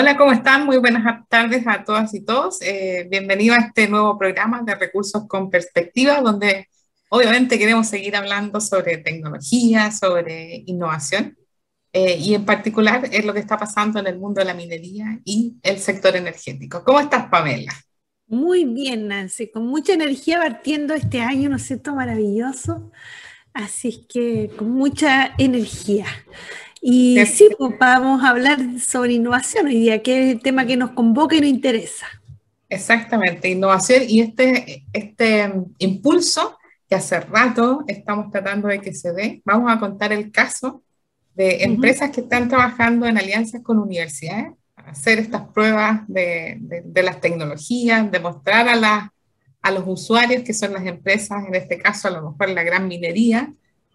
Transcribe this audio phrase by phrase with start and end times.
[0.00, 0.64] Hola, ¿cómo están?
[0.64, 2.62] Muy buenas tardes a todas y todos.
[2.62, 6.68] Eh, bienvenido a este nuevo programa de Recursos con Perspectiva, donde
[7.10, 11.36] obviamente queremos seguir hablando sobre tecnología, sobre innovación
[11.92, 15.20] eh, y en particular es lo que está pasando en el mundo de la minería
[15.22, 16.82] y el sector energético.
[16.82, 17.74] ¿Cómo estás, Pamela?
[18.26, 21.94] Muy bien, Nancy, con mucha energía partiendo este año, ¿no es cierto?
[21.94, 22.90] Maravilloso.
[23.52, 26.06] Así que con mucha energía.
[26.80, 30.76] Y sí, pues vamos a hablar sobre innovación hoy día, que es el tema que
[30.76, 32.06] nos convoca y nos interesa.
[32.68, 36.56] Exactamente, innovación y este, este impulso
[36.88, 39.42] que hace rato estamos tratando de que se dé.
[39.44, 40.82] Vamos a contar el caso
[41.34, 44.52] de empresas que están trabajando en alianzas con universidades
[44.86, 49.12] hacer estas pruebas de, de, las tecnologías, demostrar a, la,
[49.62, 52.88] a los usuarios, que son las empresas, en este caso a lo mejor la gran
[52.88, 53.52] minería,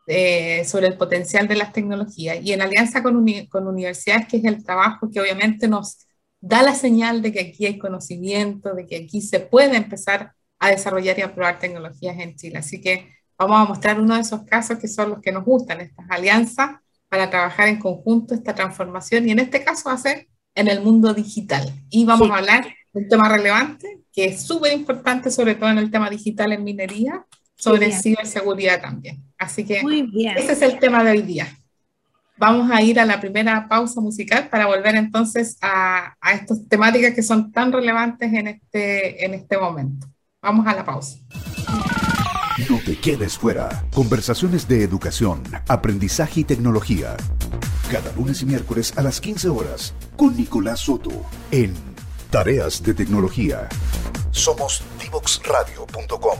[0.07, 2.37] eh, sobre el potencial de las tecnologías.
[2.41, 6.05] Y en alianza con, con universidades, que es el trabajo que obviamente nos
[6.39, 10.69] da la señal de que aquí hay conocimiento, de que aquí se puede empezar a
[10.69, 12.59] desarrollar y a probar tecnologías en Chile.
[12.59, 15.81] Así que vamos a mostrar uno de esos casos que son los que nos gustan,
[15.81, 16.77] estas alianzas
[17.09, 20.81] para trabajar en conjunto esta transformación y en este caso va a ser en el
[20.81, 21.71] mundo digital.
[21.89, 25.77] Y vamos a hablar de un tema relevante, que es súper importante, sobre todo en
[25.77, 27.25] el tema digital en minería,
[27.57, 29.23] sobre ciberseguridad también.
[29.37, 29.81] Así que
[30.35, 31.47] ese es el tema de hoy día.
[32.37, 37.13] Vamos a ir a la primera pausa musical para volver entonces a, a estas temáticas
[37.13, 40.07] que son tan relevantes en este, en este momento.
[40.41, 41.17] Vamos a la pausa.
[42.69, 43.85] No te quedes fuera.
[43.93, 47.15] Conversaciones de educación, aprendizaje y tecnología
[47.91, 51.11] cada lunes y miércoles a las 15 horas con Nicolás Soto
[51.51, 51.73] en
[52.31, 53.69] Tareas de Tecnología.
[54.31, 56.39] Somos divoxradio.com.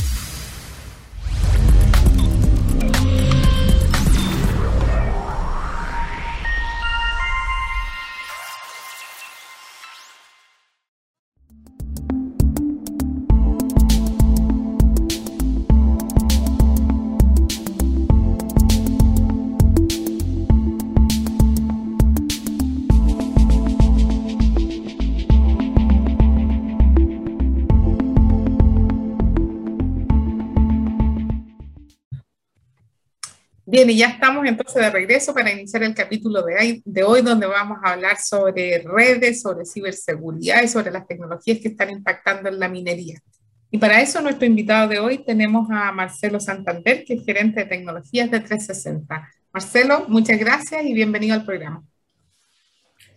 [33.83, 37.79] Bien, y ya estamos entonces de regreso para iniciar el capítulo de, hoy, donde vamos
[37.83, 42.69] a hablar sobre redes, sobre ciberseguridad y sobre las tecnologías que están impactando en la
[42.69, 43.19] minería.
[43.71, 47.65] Y para eso, nuestro invitado de hoy tenemos a Marcelo Santander, que es gerente de
[47.65, 49.29] tecnologías de 360.
[49.51, 51.83] Marcelo, muchas gracias y bienvenido al programa.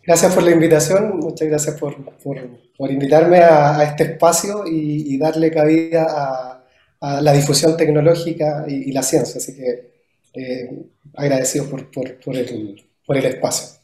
[0.02, 2.38] Gracias por la invitación, muchas gracias por, por,
[2.74, 6.64] por invitarme a, a, este espacio y, y darle cabida a,
[7.02, 9.36] a, la difusión tecnológica y, y la ciencia.
[9.36, 9.93] Así que
[10.34, 10.68] eh,
[11.14, 13.80] agradecido por, por, por, el, por, el, espacio.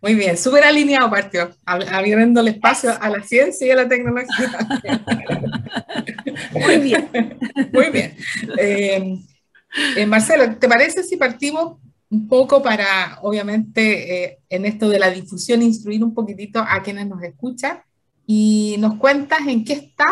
[0.00, 4.50] Muy bien, súper alineado partió, abriendo el espacio a la ciencia y a la tecnología.
[6.52, 7.08] Muy bien.
[7.72, 8.16] Muy bien.
[8.58, 9.18] Eh,
[9.96, 11.78] eh, Marcelo, ¿te parece si partimos
[12.10, 17.08] un poco para, obviamente, eh, en esto de la difusión, instruir un poquitito a quienes
[17.08, 17.80] nos escuchan
[18.26, 20.06] y nos cuentas en qué está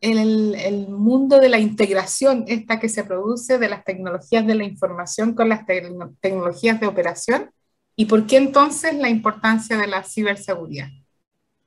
[0.00, 4.64] el, el, mundo de la integración, esta que se produce de las tecnologías de la
[4.64, 5.82] información con las te
[6.20, 7.50] tecnologías de operación,
[7.96, 10.88] y por qué entonces la importancia de la ciberseguridad.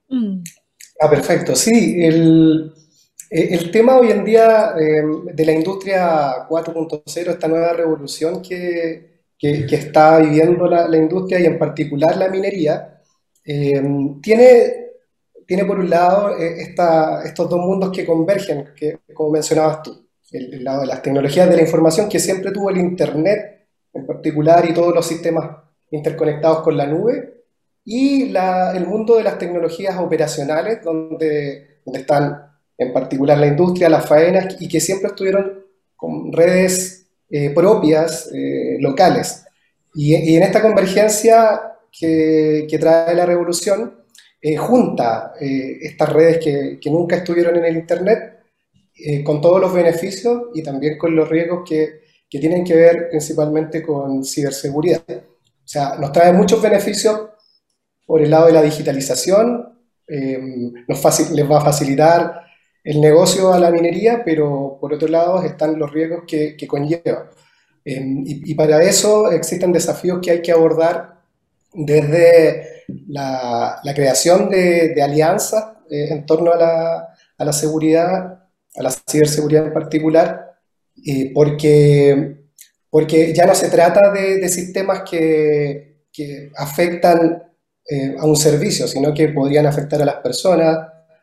[0.08, 0.44] Mm.
[1.00, 1.56] Ah, perfecto.
[1.56, 2.72] Sí, el,
[3.30, 5.03] el tema hoy en día eh,
[5.34, 11.40] de la industria 4.0, esta nueva revolución que, que, que está viviendo la, la, industria
[11.40, 13.02] y en particular la minería,
[13.44, 13.81] eh,
[14.22, 14.81] tiene
[15.51, 20.07] tiene por un lado eh, esta, estos dos mundos que convergen, que, como mencionabas tú,
[20.31, 24.06] el, el, lado de las tecnologías de la información que siempre tuvo el Internet en
[24.06, 25.57] particular y todos los sistemas
[25.89, 27.44] interconectados con la nube,
[27.83, 32.47] y la, el mundo de las tecnologías operacionales, donde, donde están
[32.77, 35.65] en particular la industria, las faenas, y que siempre estuvieron
[35.97, 39.44] con redes eh, propias, eh, locales.
[39.95, 44.00] Y, y, en esta convergencia que, que trae la revolución,
[44.44, 48.40] eh, junta eh, estas redes que, que, nunca estuvieron en el Internet
[48.96, 53.10] eh, con todos los beneficios y también con los riesgos que, que, tienen que ver
[53.12, 55.04] principalmente con ciberseguridad.
[55.08, 57.22] O sea, nos trae muchos beneficios
[58.08, 59.78] por el lado de la digitalización,
[60.88, 62.42] nos fácil, les va a facilitar
[62.84, 67.30] el negocio a la minería, pero por otro lado están los riesgos que, que conlleva.
[67.86, 71.22] Y, y para eso existen desafíos que hay que abordar
[71.74, 72.70] desde
[73.08, 79.68] la, creación de, alianzas eh, en torno a la, a la, seguridad, a la ciberseguridad
[79.68, 80.58] en particular,
[81.34, 82.46] porque,
[82.90, 87.44] porque ya no se trata de, de sistemas que, que afectan
[87.90, 90.78] eh, a un servicio, sino que podrían afectar a las personas,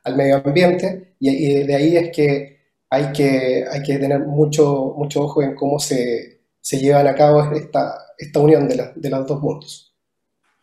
[0.04, 2.58] al medio ambiente, y, de ahí es que
[2.90, 7.52] hay que, hay que tener mucho, mucho ojo en cómo se, se llevan a cabo
[7.52, 9.94] esta, esta unión de, de los dos mundos.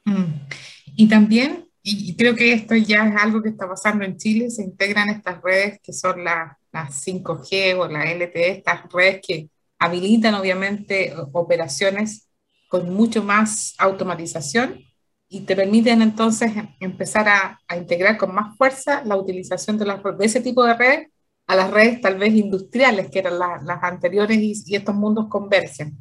[0.06, 0.48] Mm.
[0.96, 4.64] Y también, y creo que esto ya es algo que está pasando en Chile, se
[4.64, 10.34] integran estas redes que son las, las 5G o la LTE, estas redes que habilitan
[10.36, 12.28] obviamente operaciones
[12.70, 14.82] con mucho más automatización
[15.28, 20.02] y te permiten entonces empezar a, a integrar con más fuerza la utilización de, las,
[20.04, 21.08] de ese tipo de redes
[21.48, 25.98] a las redes tal vez industriales, que eran las anteriores, y, estos mundos convergen.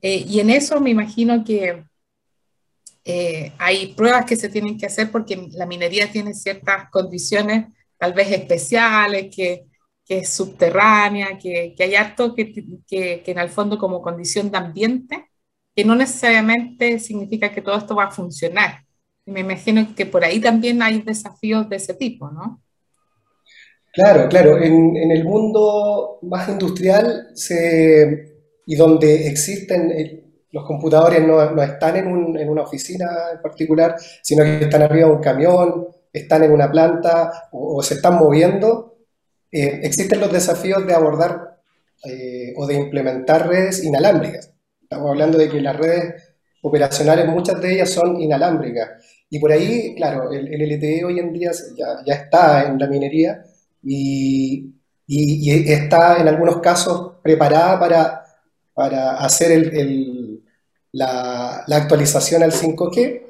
[0.00, 1.84] Eh, y en eso me imagino que
[3.04, 7.66] eh, hay pruebas que se tienen que hacer porque la minería tiene ciertas condiciones
[7.98, 9.64] tal vez especiales, que,
[10.04, 12.52] que es subterránea, que, que hay harto que,
[12.86, 15.28] que, en el fondo como condición de ambiente
[15.74, 18.84] que no necesariamente significa que todo esto va a funcionar.
[19.26, 22.62] Y me imagino que por ahí también hay desafíos de ese tipo, ¿no?
[23.92, 24.58] Claro, claro.
[24.58, 28.34] En, en el mundo más industrial se,
[28.66, 30.23] y donde existen, eh,
[30.54, 35.08] los computadores no, están en, un, en, una oficina en particular, sino que están arriba
[35.08, 38.98] de un camión, están en una planta o, se están moviendo,
[39.50, 41.58] eh, existen los desafíos de abordar
[42.04, 44.52] eh, o de implementar redes inalámbricas.
[44.80, 46.22] Estamos hablando de que las redes
[46.62, 48.90] operacionales, muchas de ellas son inalámbricas.
[49.28, 53.44] Y por ahí, claro, el, LTE hoy en día ya, está en la minería
[53.82, 54.72] y,
[55.08, 58.24] está en algunos casos preparada para,
[58.72, 60.23] para hacer el,
[60.94, 63.22] la, actualización al 5G,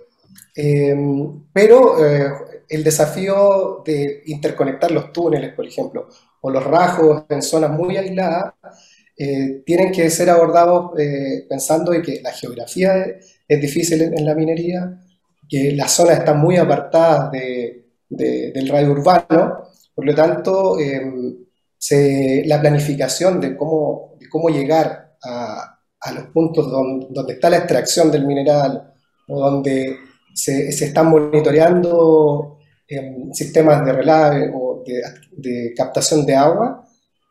[0.54, 2.30] em, pero eh,
[2.68, 6.08] el desafío de interconectar los túneles, por ejemplo,
[6.42, 8.54] o los rajos en zonas muy aisladas,
[9.16, 12.96] eh, tienen que ser abordados eh, pensando en que la geografía
[13.48, 15.00] es, difícil en, la minería,
[15.48, 21.36] que las zonas están muy apartadas del radio urbano, por lo tanto, em,
[22.46, 25.73] la planificación de cómo, cómo llegar a,
[26.12, 28.92] los puntos donde, está la extracción del mineral
[29.28, 29.98] o donde
[30.34, 32.58] se, están monitoreando
[32.88, 34.82] em, sistemas de relave o
[35.36, 36.84] de captación de agua,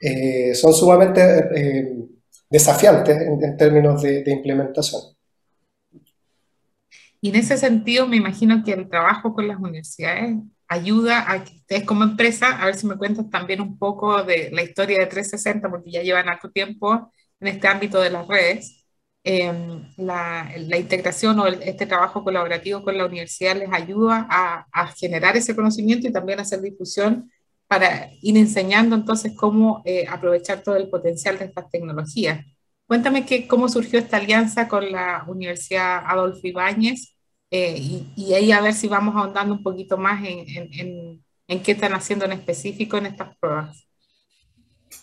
[0.06, 1.22] eh, son sumamente
[1.56, 1.96] eh,
[2.50, 5.02] desafiantes en, términos de, implementación.
[7.22, 10.36] Y en ese sentido, me imagino que el trabajo con las universidades
[10.68, 14.50] ayuda a que ustedes como empresa, a ver si me cuentas también un poco de
[14.52, 18.86] la historia de 360, porque ya llevan harto tiempo en este ámbito de las redes.
[19.26, 24.88] Em, la, la, integración o este trabajo colaborativo con la universidad les ayuda a, a,
[24.88, 27.32] generar ese conocimiento y también hacer difusión
[27.68, 32.46] para ir enseñando entonces cómo eh, aprovechar todo el potencial de estas tecnologías.
[32.86, 37.16] Cuéntame que, cómo surgió esta alianza con la Universidad Adolfo Ibáñez
[37.50, 37.78] eh,
[38.16, 41.94] y, ahí a ver si vamos ahondando un poquito más en, en, en, qué están
[41.94, 43.88] haciendo en específico en estas pruebas.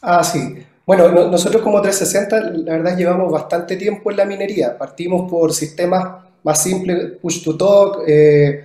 [0.03, 0.65] Ah, sí.
[0.91, 4.77] Bueno, nosotros como 360, la verdad llevamos bastante tiempo en la minería.
[4.77, 8.65] Partimos por sistemas más simples, push to talk, eh,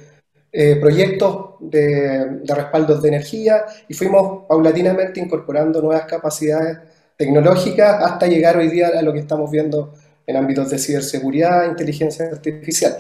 [0.52, 6.80] eh, proyectos de, de, respaldos de energía y fuimos paulatinamente incorporando nuevas capacidades
[7.16, 9.94] tecnológicas hasta llegar hoy día a lo que estamos viendo
[10.26, 12.98] en ámbitos de ciberseguridad, inteligencia artificial.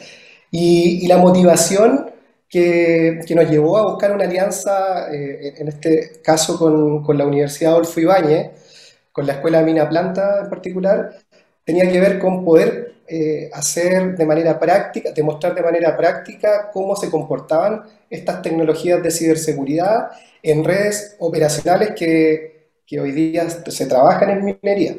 [0.52, 2.12] Y, la motivación
[2.48, 7.26] que, que, nos llevó a buscar una alianza, eh, en este caso con, con, la
[7.26, 8.65] Universidad Adolfo Ibáñez,
[9.16, 11.16] con la Escuela Mina Planta en particular,
[11.64, 16.98] tenía que ver con poder eh, hacer de manera práctica, demostrar de manera práctica cómo
[16.98, 20.10] se comportaban estas tecnologías de ciberseguridad
[20.44, 24.98] en redes operacionales que, que hoy día se trabajan en minería.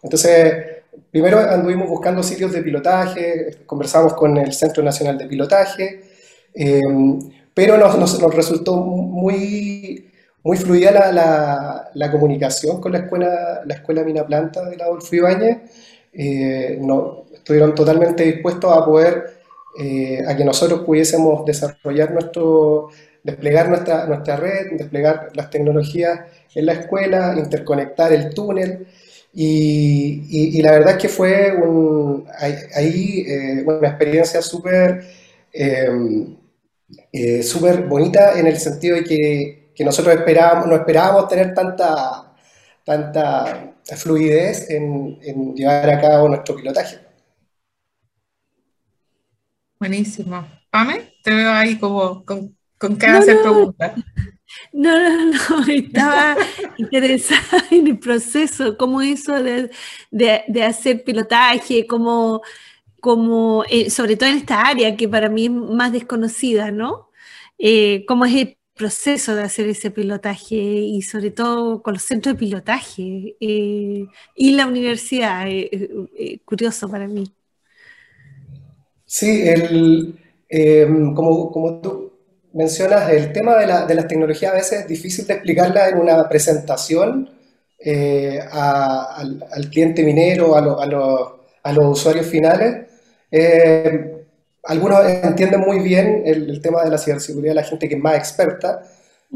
[0.00, 6.02] Entonces, primero anduvimos buscando sitios de pilotaje, conversamos con el Centro Nacional de Pilotaje,
[6.54, 6.80] eh,
[7.52, 10.08] pero nos, nos, resultó muy,
[10.46, 11.10] muy fluida
[11.92, 15.58] la, comunicación con la escuela, la escuela Mina Planta de la Adolfo Ibáñez.
[16.12, 19.40] Eh, no, estuvieron totalmente dispuestos a poder,
[19.76, 22.90] eh, a que nosotros pudiésemos desarrollar nuestro,
[23.24, 26.20] desplegar nuestra, nuestra red, desplegar las tecnologías
[26.54, 28.86] en la escuela, interconectar el túnel.
[29.34, 31.52] Y, la verdad es que fue
[32.72, 35.04] ahí eh, una experiencia súper
[37.12, 42.34] eh, súper bonita en el sentido de que, que, nosotros esperábamos, no esperábamos tener tanta,
[42.84, 46.98] tanta fluidez en, en llevar a cabo nuestro pilotaje.
[49.78, 50.46] Buenísimo.
[50.70, 53.92] Pame, te veo ahí como con, con cada hacer preguntas.
[54.72, 56.36] No, no, no, estaba
[56.78, 59.70] interesada en el proceso, cómo eso de,
[60.10, 62.42] de, de hacer pilotaje, cómo,
[63.00, 67.10] como, eh, sobre todo en esta área que para mí es más desconocida, ¿no?
[67.58, 72.34] Eh, ¿Cómo es el proceso de hacer ese pilotaje y sobre todo con los centros
[72.34, 75.46] de pilotaje y la universidad?
[76.44, 77.32] curioso para mí.
[79.04, 80.18] Sí, el,
[81.14, 82.12] como, como tú
[82.52, 85.98] mencionas, el tema de, la, de, las tecnologías a veces es difícil de explicarla en
[85.98, 87.30] una presentación
[87.78, 90.82] eh, al, cliente minero, a,
[91.62, 92.86] a, los usuarios finales.
[93.30, 94.15] Eh,
[94.66, 98.82] algunos entienden muy bien el, tema de la ciberseguridad, la gente que es más experta,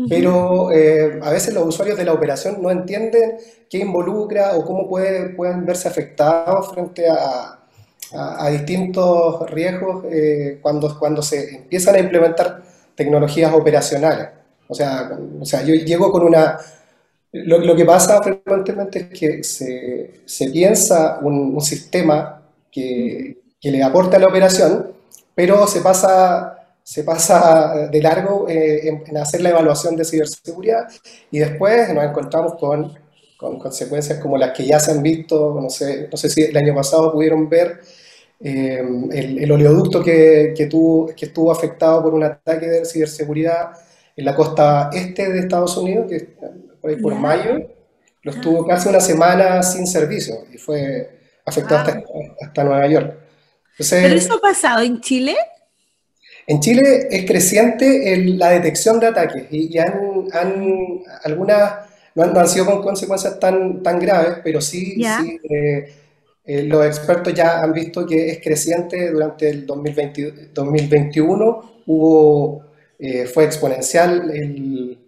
[0.08, 3.36] pero eh, a veces los usuarios de la operación no entienden
[3.68, 7.58] qué involucra o cómo puede, pueden verse afectados frente a,
[8.12, 10.04] a, distintos riesgos
[10.62, 12.62] cuando, cuando se empiezan a implementar
[12.94, 14.28] tecnologías operacionales.
[14.68, 16.58] O sea, o sea yo llego con una
[17.32, 24.16] lo, que pasa frecuentemente es que se, se piensa un, sistema que, que, le aporta
[24.16, 24.92] a la operación,
[25.34, 30.88] pero se pasa, se pasa de largo eh, en, hacer la evaluación de ciberseguridad
[31.30, 32.92] y después nos encontramos con,
[33.36, 36.56] con, consecuencias como las que ya se han visto, no sé, no sé si el
[36.56, 37.80] año pasado pudieron ver
[38.42, 38.82] eh,
[39.12, 43.72] el, el, oleoducto que, que, tuvo, que estuvo afectado por un ataque de ciberseguridad
[44.16, 46.20] en la costa este de Estados Unidos, que
[46.80, 47.68] por, ahí por mayo,
[48.22, 52.02] lo estuvo casi una semana sin servicio y fue afectado
[52.40, 53.19] hasta, Nueva York.
[53.88, 55.36] ¿Pero eso ha pasado en Chile?
[56.46, 61.74] En Chile es creciente la detección de ataques y, han, han, algunas
[62.14, 65.00] no han, sido con consecuencias tan, tan graves, pero sí,
[65.48, 65.92] eh,
[66.44, 71.82] eh, los expertos ya han visto que es creciente durante el 2020, 2021.
[71.86, 72.64] Hubo,
[72.98, 74.98] eh, fue exponencial el,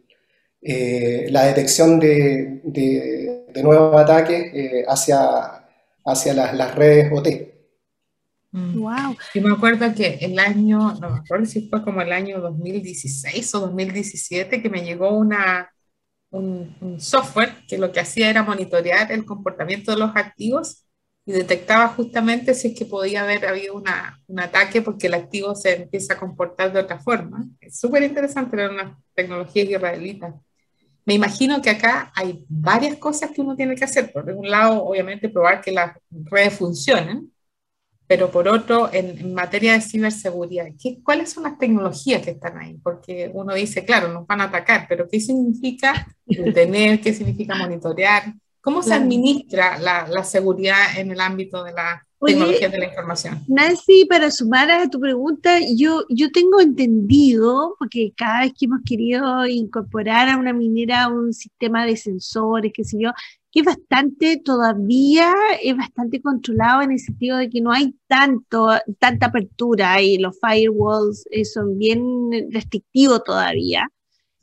[0.61, 4.53] eh, la detección de, de, nuevos ataques
[4.89, 5.65] hacia,
[6.05, 7.52] hacia las, las, redes OT.
[8.53, 9.17] Wow.
[9.35, 13.55] Yo me acuerdo que el año, no me acuerdo si fue como el año 2016
[13.55, 15.71] o 2017, que me llegó una,
[16.31, 20.85] un, un, software que lo que hacía era monitorear el comportamiento de los activos
[21.25, 25.55] y detectaba justamente si es que podía haber habido una, un ataque porque el activo
[25.55, 27.47] se empieza a comportar de otra forma.
[27.61, 30.35] Es súper interesante, era una tecnología israelita.
[31.05, 34.13] Me imagino que acá hay varias cosas que uno tiene que hacer.
[34.13, 37.32] Por un lado, obviamente, probar que las redes funcionen,
[38.07, 42.79] pero por otro, en, materia de ciberseguridad, ¿qué, ¿cuáles son las tecnologías que están ahí?
[42.83, 46.07] Porque uno dice, claro, nos van a atacar, pero ¿qué significa
[46.55, 47.01] tener?
[47.01, 48.35] ¿Qué significa monitorear?
[48.61, 53.41] ¿Cómo se administra la, la seguridad en el ámbito de la tecnologías de la información.
[53.49, 58.81] Nancy, para sumar a tu pregunta, yo, yo tengo entendido, porque cada vez que hemos
[58.85, 63.11] querido incorporar a una minera un sistema de sensores, qué sé yo,
[63.53, 68.71] que es bastante, todavía es bastante controlado en el sentido de que no hay tanto,
[68.99, 73.87] tanta apertura y los firewalls eh, son bien restrictivos todavía,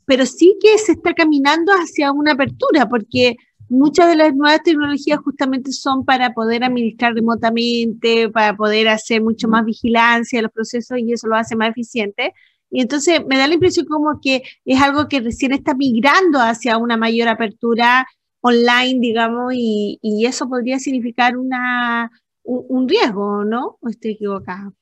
[0.04, 3.36] pero sí que se está caminando hacia una apertura, porque
[3.68, 9.48] muchas de las nuevas tecnologías justamente son para poder administrar remotamente, para poder hacer mucho
[9.48, 12.32] más vigilancia de los procesos y eso lo hace más eficiente.
[12.70, 16.78] Y entonces me da la impresión como que es algo que recién está migrando hacia
[16.78, 18.06] una mayor apertura
[18.40, 22.10] online, digamos, y, y eso podría significar una,
[22.44, 23.78] un, riesgo, ¿no?
[23.80, 24.72] ¿O estoy equivocada?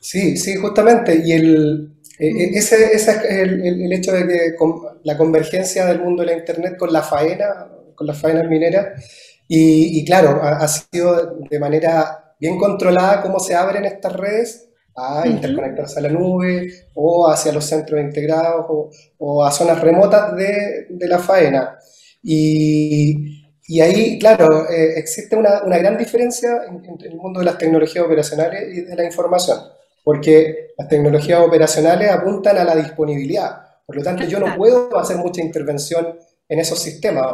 [0.00, 1.22] Sí, sí, justamente.
[1.24, 4.56] Y el, e, e, ese, ese, es el, el, hecho de que
[5.04, 9.02] la convergencia del mundo de la Internet con la faena, con las faenas mineras,
[9.48, 15.26] y, y claro, ha, sido de manera bien controlada cómo se abren estas redes a
[15.26, 20.86] interconectarse a la nube o hacia los centros integrados o, o a zonas remotas de,
[20.88, 21.78] de la faena.
[22.24, 27.58] Y, y ahí, claro, eh, existe una, una, gran diferencia entre el mundo de las
[27.58, 29.58] tecnologías operacionales y de la información
[30.04, 33.62] porque las tecnologías operacionales apuntan a la disponibilidad.
[33.86, 37.26] Por lo tanto, yo no puedo hacer mucha intervención en esos sistemas,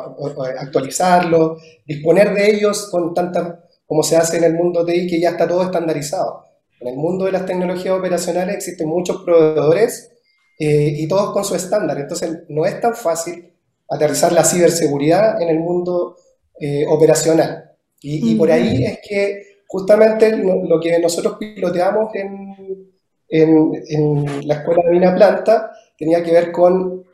[0.58, 5.30] actualizarlos, disponer de ellos con tanta como se hace en el mundo TI, que ya
[5.30, 6.44] está todo estandarizado.
[6.78, 10.12] En el mundo de las tecnologías operacionales existen muchos proveedores
[10.60, 11.98] eh, y todos con su estándar.
[11.98, 13.52] Entonces, no es tan fácil
[13.90, 16.16] aterrizar la ciberseguridad en el mundo
[16.58, 17.72] eh, operacional.
[18.00, 22.90] Y, y, por ahí es que justamente lo que nosotros piloteamos en,
[23.28, 27.04] en, la escuela de Mina Planta tenía que ver con,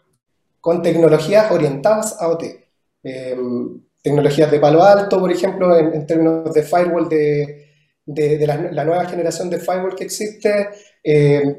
[0.61, 2.45] con tecnologías orientadas a OT.
[3.02, 7.66] Em, tecnologías de palo alto, por ejemplo, en, términos de firewall, de,
[8.04, 10.68] de, la, nueva generación de firewall que existe.
[11.02, 11.56] Em,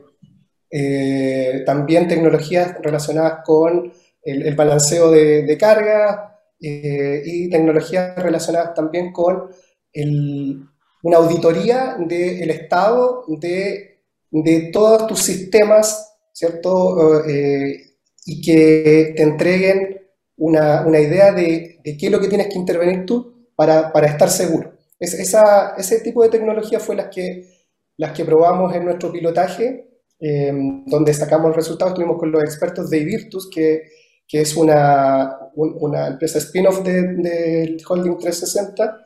[0.69, 3.91] eh, también tecnologías relacionadas con
[4.27, 9.49] el, balanceo de, de carga eh, y tecnologías relacionadas también con
[11.03, 17.23] una auditoría del estado de, de, todos tus sistemas, ¿cierto?
[17.25, 20.01] Eh, y que te entreguen
[20.35, 24.07] una, una idea de, de, qué es lo que tienes que intervenir tú para, para
[24.07, 24.73] estar seguro.
[24.99, 27.49] Es, esa, ese tipo de tecnología fue las que,
[27.97, 29.87] las que probamos en nuestro pilotaje,
[30.19, 30.51] eh,
[30.85, 31.93] donde sacamos resultados.
[31.93, 33.83] Estuvimos con los expertos de Virtus, que,
[34.27, 39.03] que es una, una empresa spin-off del de Holding 360,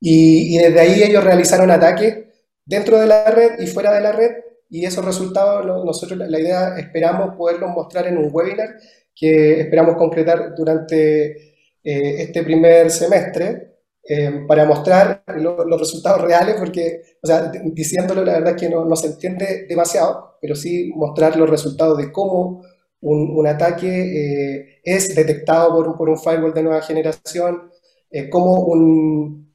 [0.00, 2.26] y, y, desde ahí ellos realizaron ataques
[2.64, 4.30] dentro de la red y fuera de la red,
[4.70, 8.76] y esos resultados nosotros la idea esperamos poderlos mostrar en un webinar
[9.14, 11.50] que esperamos concretar durante
[11.82, 13.70] eh, este primer semestre
[14.02, 18.84] eh, para mostrar los resultados reales, porque, o sea, diciéndolo, la verdad es que no,
[18.84, 22.64] no, se entiende demasiado, pero sí mostrar los resultados de cómo
[23.02, 27.70] un, ataque eh, es detectado por, por, un firewall de nueva generación,
[28.10, 29.48] eh, cómo un,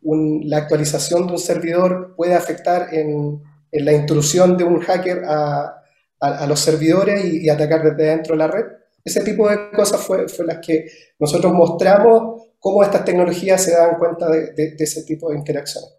[0.45, 5.83] la actualización de un servidor puede afectar en, la intrusión de un hacker a,
[6.21, 8.65] a, los servidores y, atacar desde dentro de la red.
[9.03, 10.87] Ese tipo de cosas fue, fue las que
[11.19, 15.95] nosotros mostramos cómo estas tecnologías se dan cuenta de ese tipo de interacciones.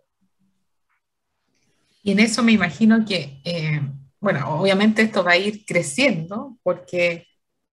[2.06, 3.80] Y en eso me imagino que, eh,
[4.20, 7.26] bueno, obviamente esto va a ir creciendo porque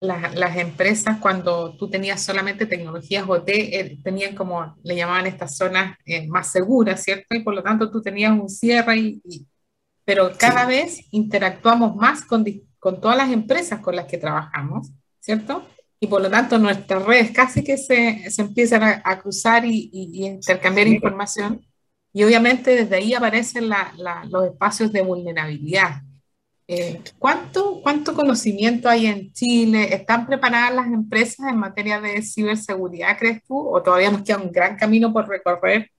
[0.01, 5.55] las, las empresas cuando tú tenías solamente tecnologías OT, eh, tenían como, le llamaban estas
[5.55, 7.35] zonas eh, más seguras, ¿cierto?
[7.35, 9.47] Y por lo tanto tú tenías un cierre, y, y
[10.03, 10.67] pero cada sí.
[10.67, 12.43] vez interactuamos más con,
[12.79, 14.89] con todas las empresas con las que trabajamos,
[15.21, 15.65] ¿cierto?
[16.03, 19.89] y por lo tanto nuestras redes casi que se, se empiezan a, a cruzar y,
[19.93, 20.95] y, y, intercambiar sí.
[20.95, 21.63] información
[22.11, 26.01] y obviamente desde ahí aparecen la, la, los espacios de vulnerabilidad.
[26.73, 29.93] Eh, ¿cuánto, ¿Cuánto conocimiento hay en Chile?
[29.93, 33.57] ¿Están preparadas las empresas en materia de ciberseguridad, crees tú?
[33.59, 35.91] ¿O todavía nos queda un gran camino por recorrer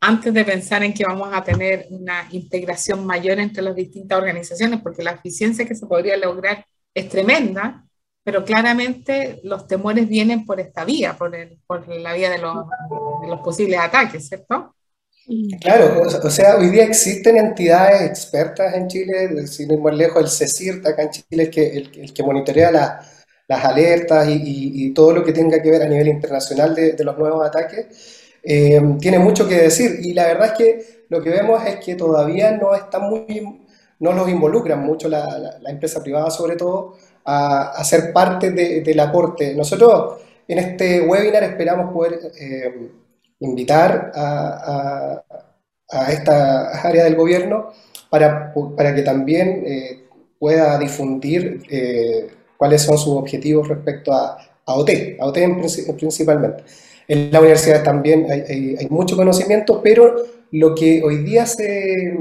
[0.00, 4.82] antes de pensar en que vamos a tener una integración mayor entre las distintas organizaciones?
[4.82, 7.86] Porque la eficiencia que se podría lograr es tremenda,
[8.22, 12.66] pero claramente los temores vienen por esta vía, por, el, por la vía de los,
[13.22, 14.74] de los, posibles ataques, ¿cierto?
[15.60, 20.28] Claro, o, sea, hoy día existen entidades expertas en Chile, sin ir más lejos, el
[20.28, 23.00] CECIRT acá en Chile, el, que monitorea la,
[23.48, 27.46] las alertas y, todo lo que tenga que ver a nivel internacional de, los nuevos
[27.46, 27.86] ataques,
[28.42, 29.98] eh, tiene mucho que decir.
[30.02, 33.60] Y la verdad es que lo que vemos es que todavía no está muy,
[34.00, 39.00] no los involucran mucho la, empresa privada sobre todo, a, a ser parte de, del
[39.00, 39.54] aporte.
[39.54, 42.90] Nosotros en este webinar esperamos poder eh,
[43.40, 45.22] invitar a,
[45.90, 47.72] a, a, esta área del gobierno
[48.10, 50.04] para, para que también eh,
[50.38, 55.32] pueda difundir eh, cuáles son sus objetivos respecto a, a OT, a
[55.96, 56.64] principalmente.
[57.06, 60.14] En la universidad también hay, hay, mucho conocimiento, pero
[60.52, 62.16] lo que hoy día se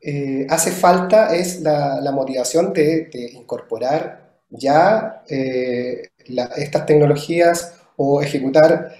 [0.00, 8.92] eh, hace falta es la, la motivación de, incorporar ya estas tecnologías o ejecutar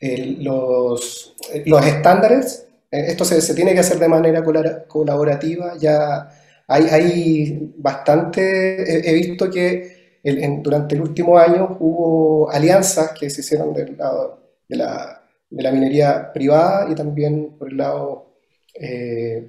[0.00, 1.36] eh, los,
[1.66, 2.66] los, estándares.
[2.90, 4.42] Eh, esto se, se, tiene que hacer de manera
[4.88, 5.74] colaborativa.
[5.78, 6.30] Ya
[6.66, 13.28] hay, hay bastante, he, visto que el, en, durante el último año hubo alianzas que
[13.28, 18.26] se hicieron del lado de la, de la minería privada y también por el lado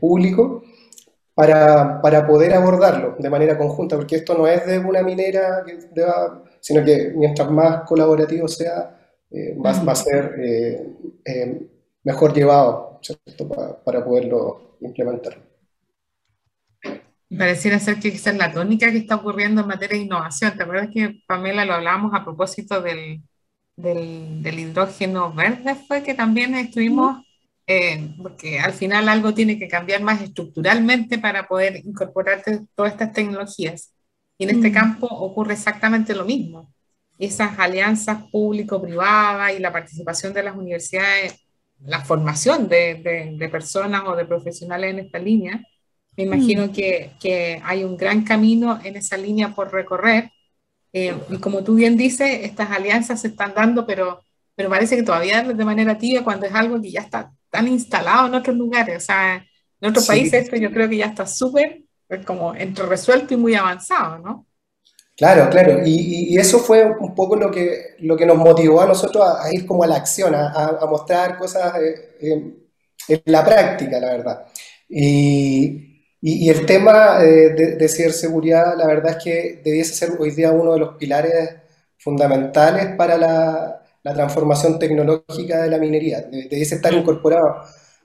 [0.02, 0.64] público
[1.34, 5.78] para, para, poder abordarlo de manera conjunta, porque esto no es de una minera, que
[5.94, 9.01] deba, sino que mientras más colaborativo sea,
[9.32, 10.88] eh, más va a ser eh,
[11.26, 11.68] eh,
[12.04, 13.00] mejor llevado
[13.50, 15.38] para, para, poderlo implementar.
[17.38, 20.56] Pareciera ser que esa es la tónica que está ocurriendo en materia de innovación.
[20.56, 23.22] ¿Te acuerdas que, Pamela, lo hablábamos a propósito del,
[23.76, 25.76] del, del hidrógeno verde?
[25.88, 27.24] Fue que también estuvimos
[27.74, 32.44] eh, porque al final algo tiene que cambiar más estructuralmente para poder incorporar
[32.76, 33.94] todas estas tecnologías.
[34.38, 36.71] Y en este campo ocurre exactamente lo mismo.
[37.22, 41.36] Esas alianzas público-privadas y la participación de las universidades,
[41.80, 45.62] la formación de, de, de, personas o de profesionales en esta línea,
[46.18, 46.72] me imagino mm.
[46.72, 50.32] que, que, hay un gran camino en esa línea por recorrer.
[50.94, 54.22] Eh, y como tú bien dices, estas alianzas se están dando, pero,
[54.56, 58.28] pero parece que todavía de manera tibia cuando es algo que ya está tan instalado
[58.28, 58.98] en otros lugares.
[58.98, 59.46] O sea,
[59.80, 60.12] en otros sí.
[60.12, 64.20] países esto yo creo que ya está súper pues, como entre resuelto y muy avanzado,
[64.20, 64.48] ¿no?
[65.22, 65.82] Claro, claro.
[65.86, 69.54] Y, eso fue un poco lo que, lo que nos motivó a nosotros a, a
[69.54, 72.58] ir como a la acción, a, mostrar cosas eh, en,
[73.08, 74.46] en, la práctica, la verdad.
[74.90, 75.90] Y,
[76.50, 80.74] el tema eh, de, de ciberseguridad, la verdad es que debiese ser hoy día uno
[80.74, 81.52] de los pilares
[82.00, 87.58] fundamentales para la, la transformación tecnológica de la minería, debiese estar incorporado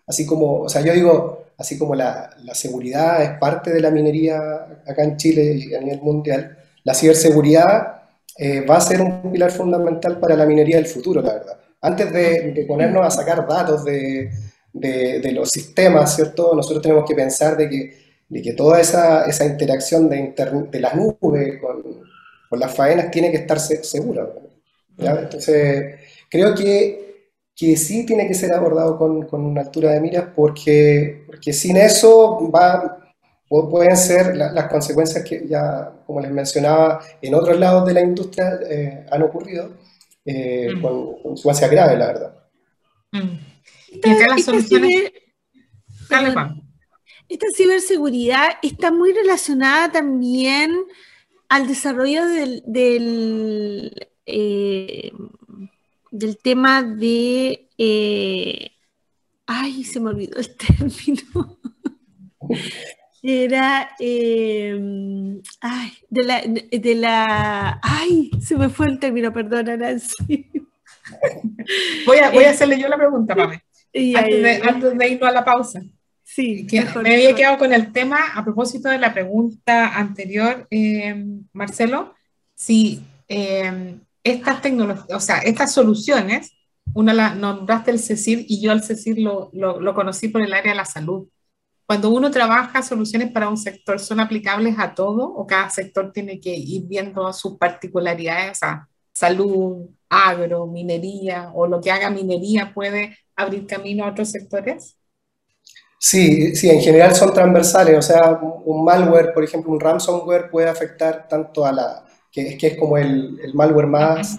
[0.07, 3.90] así como, o sea, yo digo, así como la, la seguridad es parte de la
[3.90, 4.38] minería
[4.87, 8.03] acá en Chile y a nivel mundial, la ciberseguridad
[8.38, 11.59] eh, va a ser un pilar fundamental para la minería del futuro, la verdad.
[11.81, 14.31] Antes de, ponernos a sacar datos de,
[14.72, 16.55] de, los sistemas, ¿cierto?
[16.55, 20.33] Nosotros tenemos que pensar de que, de que toda esa, esa interacción de,
[20.70, 21.83] de las nubes con,
[22.49, 24.29] con, las faenas tiene que estar segura.
[24.96, 25.96] Entonces,
[26.31, 31.25] creo que, que, sí tiene que ser abordado con, con una altura de miras porque,
[31.27, 33.05] porque sin eso va,
[33.48, 38.59] pueden ser las consecuencias que ya, como les mencionaba, en otros lados de la industria
[38.68, 39.70] eh, han ocurrido,
[40.24, 40.82] eh, mm.
[40.82, 42.35] con consecuencias graves, la verdad.
[43.12, 43.38] Mm.
[43.92, 45.12] Y acá las soluciones...
[47.28, 50.72] Esta ciberseguridad está muy relacionada también
[51.48, 55.11] al desarrollo del, del, eh,
[56.12, 57.68] del tema de...
[59.46, 61.59] ay, se me olvidó el término
[63.28, 70.50] era em, ay, de la, de la ay, se me fue el término, perdona Nancy.
[72.06, 73.62] Voy a, voy a eh, hacerle yo la pregunta, Pame,
[74.16, 75.82] antes, de, antes de irnos a la pausa.
[76.22, 76.66] Sí,
[77.02, 82.14] me había quedado con el tema a propósito de la pregunta anterior, em, Marcelo,
[82.54, 86.52] si em, estas tecnologías, o sea, estas soluciones,
[86.94, 90.52] una la nombraste el CECIR y yo al CECIR lo, lo, lo conocí por el
[90.52, 91.28] área de la salud
[91.87, 96.40] cuando uno trabaja soluciones para un sector, ¿son aplicables a todo o cada sector tiene
[96.40, 98.51] que ir viendo sus particularidades?
[98.53, 104.31] O sea, salud, agro, minería o lo que haga minería puede abrir camino a otros
[104.31, 104.96] sectores?
[105.99, 110.68] Sí, sí, en general son transversales, o sea, un malware, por ejemplo, un ransomware puede
[110.68, 114.38] afectar tanto a la, que, es que es como el, el malware más,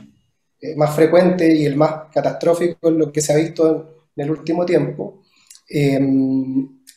[0.61, 4.31] eh, más frecuente y el más catastrófico en lo que se ha visto en, el
[4.31, 5.23] último tiempo.
[5.69, 5.99] Eh,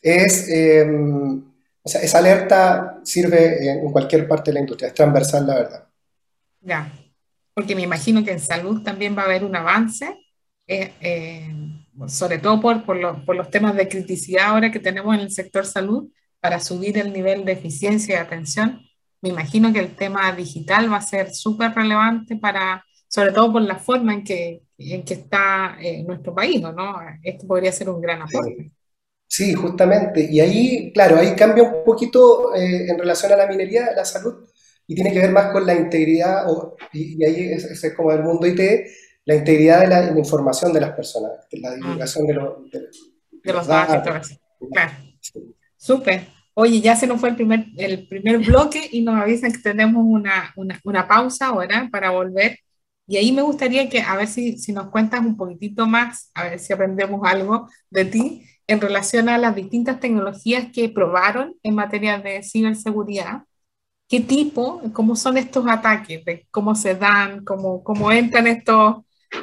[0.00, 1.42] es, em,
[1.82, 5.88] o sea, esa alerta sirve en cualquier parte de la industria, es transversal, la verdad.
[6.60, 6.92] Ya,
[7.54, 10.18] porque me imagino que en salud también va a haber un avance,
[10.66, 11.54] eh, eh,
[12.06, 15.66] sobre todo por, por, por, los temas de criticidad ahora que tenemos en el sector
[15.66, 16.10] salud,
[16.40, 18.80] para subir el nivel de eficiencia y atención.
[19.20, 23.62] Me imagino que el tema digital va a ser súper relevante para, sobre todo por
[23.62, 26.96] la forma en que, en que está eh, nuestro país, ¿no?
[27.22, 28.72] Esto podría ser un gran aporte.
[29.30, 30.26] Sí, justamente.
[30.28, 34.44] Y ahí, claro, ahí cambia un poquito eh, en relación a la minería, la salud,
[34.88, 36.44] y tiene que ver más con la integridad,
[36.92, 38.60] y, ahí es, como el mundo IT,
[39.24, 44.36] la integridad de la, información de las personas, la divulgación de, los datos.
[44.72, 44.92] Claro.
[45.76, 46.26] Súper.
[46.54, 50.02] Oye, ya se nos fue el primer, el primer bloque y nos avisan que tenemos
[50.04, 52.58] una, una, una pausa ahora para volver.
[53.06, 56.48] Y ahí me gustaría que, a ver si, si nos cuentas un poquitito más, a
[56.48, 61.74] ver si aprendemos algo de ti en relación a las distintas tecnologías que probaron en
[61.74, 63.42] materia de ciberseguridad.
[64.08, 68.98] ¿Qué tipo, cómo son estos ataques, cómo se dan, cómo, cómo entran estos,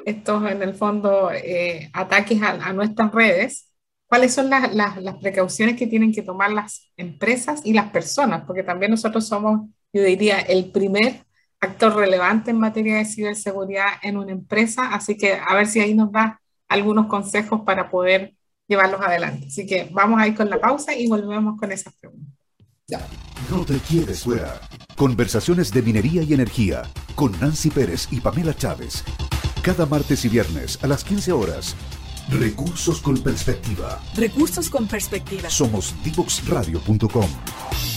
[0.05, 3.69] estos, en el fondo, eh, ataques a, nuestras redes?
[4.07, 8.45] ¿Cuáles son las, las precauciones que tienen que tomar las empresas y las personas?
[8.47, 11.25] Porque también nosotros somos, yo diría, el primer
[11.59, 15.93] actor relevante en materia de ciberseguridad en una empresa, así que a ver si ahí
[15.93, 18.36] nos da algunos consejos para poder
[18.67, 19.47] llevarlos adelante.
[19.47, 22.33] Así que vamos a ir con la pausa y volvemos con esas preguntas.
[23.49, 24.59] No te quedes fuera.
[24.95, 26.83] Conversaciones de minería y energía
[27.15, 29.03] con Nancy Pérez y Pamela Chávez.
[29.61, 31.75] Cada martes y viernes a las 15 horas.
[32.29, 33.99] Recursos con perspectiva.
[34.15, 35.49] Recursos con perspectiva.
[35.49, 37.96] Somos divoxradio.com.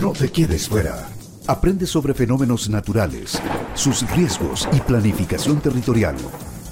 [0.00, 1.08] No te quedes fuera.
[1.48, 3.40] Aprende sobre fenómenos naturales,
[3.74, 6.14] sus riesgos y planificación territorial.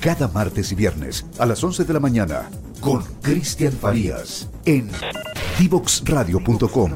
[0.01, 2.49] Cada martes y viernes a las 11 de la mañana
[2.81, 4.89] con Cristian Farías en
[5.59, 6.93] divoxradio.com.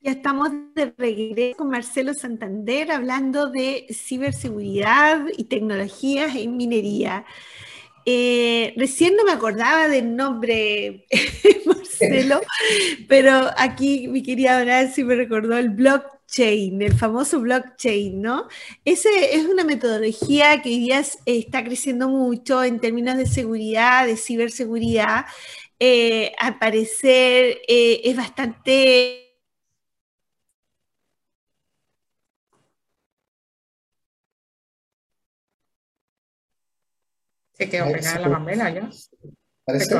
[0.00, 7.24] Ya estamos de regreso con Marcelo Santander hablando de ciberseguridad y tecnologías en minería.
[8.08, 11.06] Eh, recién no me acordaba del nombre,
[11.66, 12.40] Marcelo,
[13.08, 18.46] pero aquí mi querida Nancy me recordó el blockchain, el famoso blockchain, ¿no?
[18.84, 24.16] Ese es una metodología que hoy día está creciendo mucho en términos de seguridad, de
[24.16, 25.26] ciberseguridad.
[25.80, 29.25] Eh, al parecer eh, es bastante
[37.56, 38.90] Se quedó pegada la mamela ya.
[39.64, 39.94] ¿Parece?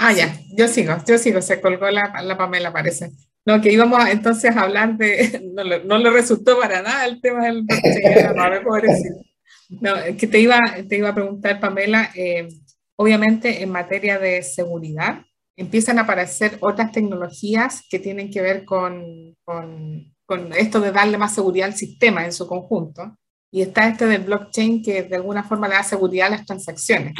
[0.00, 3.10] Ah, ya, yo sigo, yo sigo, se colgó la, la Pamela, parece.
[3.44, 7.20] No, que íbamos entonces a hablar de, no le, no le, resultó para nada el
[7.20, 7.64] tema del
[9.70, 12.48] No, que te iba, te iba a preguntar, Pamela, eh,
[12.96, 15.22] obviamente en materia de seguridad,
[15.56, 21.18] empiezan a aparecer otras tecnologías que tienen que ver con, con, con, esto de darle
[21.18, 23.16] más seguridad al sistema en su conjunto.
[23.50, 27.14] Y está este del blockchain que de alguna forma le da seguridad a las transacciones.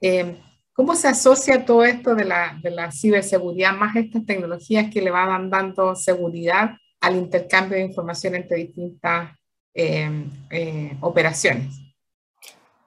[0.00, 0.36] Eh,
[0.74, 5.10] ¿Cómo se asocia todo esto de la, de la ciberseguridad más estas tecnologías que le
[5.10, 9.30] van dando seguridad al intercambio de información entre distintas
[9.72, 11.74] eh, eh, operaciones?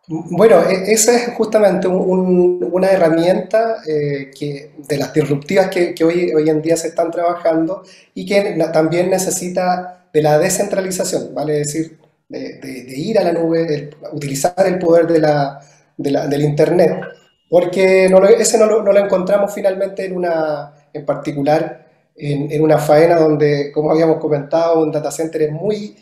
[0.08, 6.50] Bueno, e, esa es justamente una herramienta eh, que, de las disruptivas que, hoy, hoy,
[6.50, 11.97] en día se están trabajando y que también necesita de la descentralización, vale decir,
[12.30, 15.60] de, ir a la nube, utilizar el poder de la,
[15.98, 17.02] del Internet
[17.50, 23.72] porque no ese no lo, encontramos finalmente en una, en particular, en, una faena donde,
[23.72, 25.96] como habíamos comentado, un data center es muy,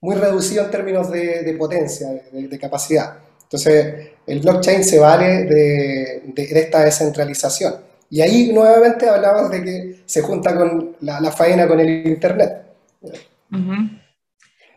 [0.00, 3.18] muy reducido en términos de, potencia, de, capacidad.
[3.42, 7.74] Entonces, el blockchain se vale de, esta descentralización.
[8.10, 12.62] Y ahí nuevamente hablamos de que se junta con la, faena con el Internet.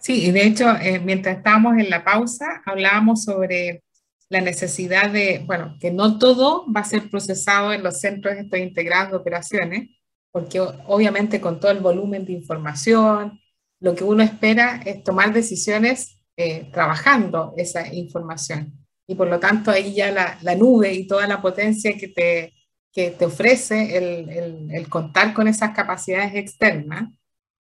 [0.01, 3.83] Sí, y de hecho, eh, mientras estábamos en la pausa, hablábamos sobre
[4.29, 8.59] la necesidad de, bueno, que no todo va a ser procesado en los centros estos
[8.59, 9.89] integrados de operaciones,
[10.31, 13.39] porque obviamente con todo el volumen de información,
[13.79, 18.73] lo que uno espera es tomar decisiones eh, trabajando esa información.
[19.05, 22.53] Y por lo tanto ahí ya la, la nube y toda la potencia que te,
[22.91, 27.09] que te ofrece el, el, el, contar con esas capacidades externas,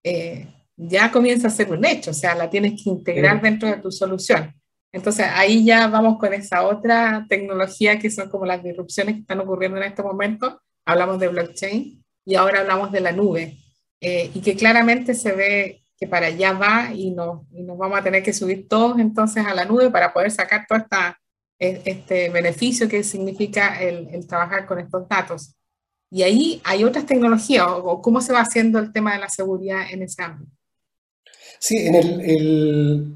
[0.03, 0.47] eh,
[0.83, 3.91] ya comienza a ser un hecho, o sea, la tienes que integrar dentro de tu
[3.91, 4.53] solución.
[4.91, 9.39] Entonces ahí ya vamos con esa otra tecnología que son como las disrupciones que están
[9.39, 10.59] ocurriendo en este momento.
[10.85, 13.57] Hablamos de blockchain y ahora hablamos de la nube
[14.01, 17.99] eh, y que claramente se ve que para allá va y nos, y nos vamos
[17.99, 21.21] a tener que subir todos entonces a la nube para poder sacar todo esta,
[21.59, 25.55] e, este beneficio que significa el, el, trabajar con estos datos.
[26.09, 29.83] Y ahí hay otras tecnologías o, cómo se va haciendo el tema de la seguridad
[29.91, 30.51] en ese ámbito.
[31.61, 33.15] Sí, en el, el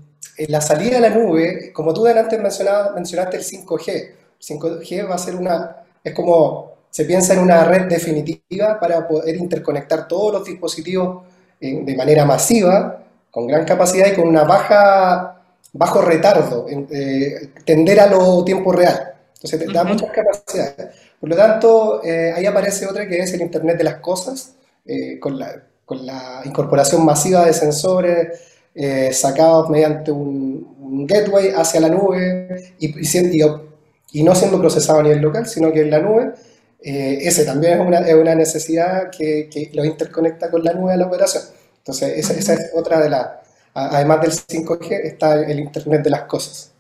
[0.50, 4.12] la salida a la nube, como tú antes mencionaste el 5G.
[4.40, 9.36] 5G va a ser una, es como, se piensa en una red definitiva para poder
[9.36, 11.24] interconectar todos los dispositivos
[11.60, 15.42] de manera masiva, con gran capacidad y con una baja,
[15.74, 19.14] bajo retardo, eh, tender a lo tiempo real.
[19.34, 20.90] Entonces, da muchas capacidades.
[21.20, 24.54] Por lo tanto, eh, ahí aparece otra que es el Internet de las Cosas,
[24.86, 28.42] eh, con, la, con la incorporación masiva de sensores,
[28.74, 30.74] eh, sacados mediante un,
[31.08, 36.00] gateway hacia la nube y, no siendo procesado a nivel local, sino que en la
[36.00, 36.34] nube.
[36.82, 40.92] Eh, ese también es una, es una necesidad que, que, lo interconecta con la nube
[40.92, 41.44] de la operación.
[41.78, 43.28] Entonces, esa, esa es otra de las,
[43.74, 46.76] además del 5G, está el Internet de las Cosas.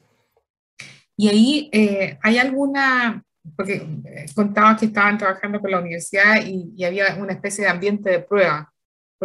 [1.18, 3.24] Y ahí eh, hay alguna,
[3.56, 3.88] porque
[4.36, 8.74] contaba que estaban trabajando con la universidad y, había una especie de ambiente de prueba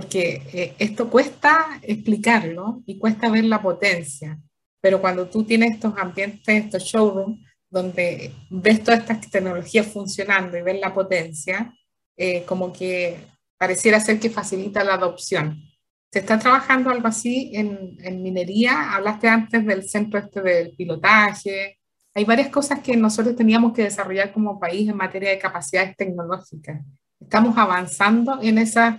[0.01, 4.39] porque eh, esto cuesta explicarlo y cuesta ver la potencia,
[4.81, 10.63] pero cuando tú tienes estos ambientes, estos showrooms, donde ves todas estas tecnologías funcionando y
[10.63, 11.75] ves la potencia,
[12.17, 13.19] eh, como que
[13.59, 15.63] pareciera ser que facilita la adopción.
[16.11, 18.95] ¿Se está trabajando algo así en, en, minería?
[18.95, 21.79] Hablaste antes del centro este del pilotaje.
[22.15, 26.81] Hay varias cosas que nosotros teníamos que desarrollar como país en materia de capacidades tecnológicas.
[27.21, 28.97] Estamos avanzando en esas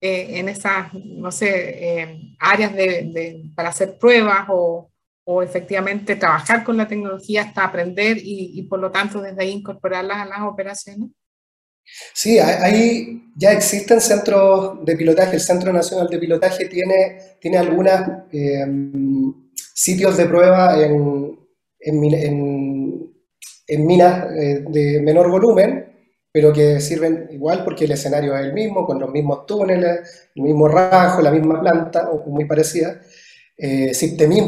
[0.00, 4.92] eh, en esas, no sé, eh, áreas de, para hacer pruebas o,
[5.24, 10.18] o, efectivamente trabajar con la tecnología hasta aprender y, por lo tanto desde ahí incorporarlas
[10.18, 11.10] a las operaciones?
[12.14, 15.34] Sí, ahí ya existen centros de pilotaje.
[15.34, 18.66] El Centro Nacional de Pilotaje tiene, tiene algunos eh,
[19.74, 21.38] sitios de prueba en,
[21.80, 23.12] en, en,
[23.66, 25.87] en minas de menor volumen
[26.38, 30.42] pero que sirven igual porque el escenario es el mismo, con los mismos túneles, el
[30.44, 33.00] mismo rajo, la misma planta, o muy parecida.
[33.56, 33.90] Eh,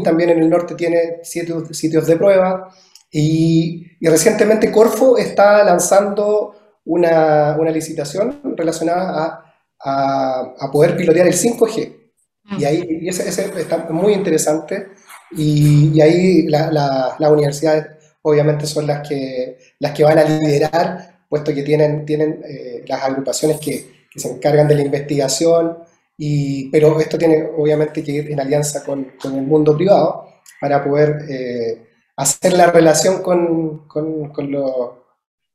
[0.04, 2.72] también en el norte tiene sitios, sitios de prueba
[3.10, 9.42] y, recientemente Corfo está lanzando una, una licitación relacionada
[9.80, 12.12] a, a, poder pilotear el 5G.
[12.44, 12.60] Mm.
[12.60, 14.90] Y ahí ese, está muy interesante
[15.32, 21.54] y, ahí las la, universidades obviamente son las que, las que van a liderar puesto
[21.54, 25.78] que tienen, tienen eh, las agrupaciones que, se encargan de la investigación,
[26.18, 30.26] y, pero esto tiene obviamente que ir en alianza con, con el mundo privado
[30.60, 34.52] para poder eh, hacer la relación con, con, con,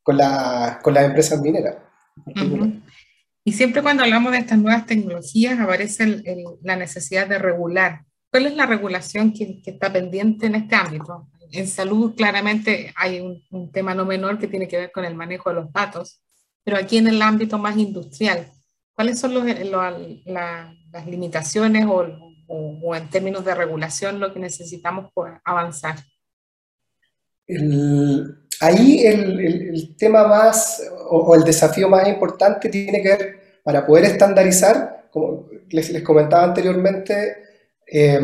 [0.02, 1.76] con, la, con las empresas mineras.
[3.44, 6.24] Y siempre cuando hablamos de estas nuevas tecnologías aparece
[6.64, 8.06] la necesidad de regular.
[8.32, 11.28] ¿Cuál es la regulación que, está pendiente en este ámbito?
[11.56, 15.16] En salud claramente hay un, un, tema no menor que tiene que ver con el
[15.16, 16.22] manejo de los datos,
[16.66, 18.52] pero aquí en el ámbito más industrial,
[18.94, 19.34] ¿cuáles son
[20.26, 22.06] las limitaciones o,
[22.48, 25.96] o, en términos de regulación lo que necesitamos por avanzar?
[28.62, 35.08] ahí el, tema más o, el desafío más importante tiene que ver para poder estandarizar,
[35.12, 37.38] como les, les comentaba anteriormente,
[37.86, 38.20] eh,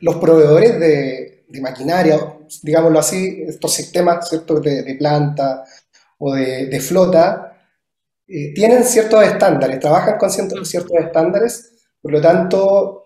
[0.00, 2.18] los proveedores de, de, maquinaria,
[2.62, 4.60] digámoslo así, estos sistemas ¿cierto?
[4.60, 5.64] De, de planta
[6.18, 7.56] o de, de flota,
[8.26, 13.04] eh, tienen ciertos estándares, trabajan con ciertos, ciertos estándares, por lo tanto,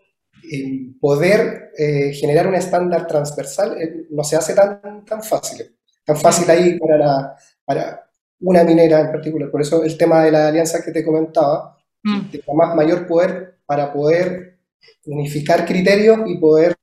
[1.01, 3.79] poder eh, generar un estándar transversal
[4.11, 5.73] no se hace tan, tan fácil
[6.05, 8.09] tan fácil ahí para, la, para
[8.41, 9.51] una minera en particular.
[9.51, 12.31] Por eso el tema de la alianza que te comentaba, mm.
[12.31, 14.59] de más mayor poder para poder
[15.07, 16.77] unificar criterios y poder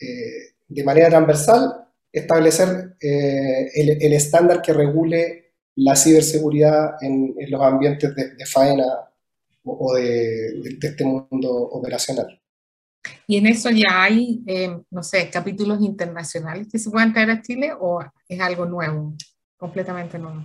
[0.00, 8.14] eh, de manera transversal establecer eh, el, estándar que regule la ciberseguridad en, los ambientes
[8.14, 8.86] de, faena
[9.64, 12.40] o, de, este mundo operacional.
[13.26, 17.42] ¿Y en eso ya hay, eh, no sé, capítulos internacionales que se puedan traer a
[17.42, 19.14] Chile o es algo nuevo,
[19.56, 20.42] completamente nuevo?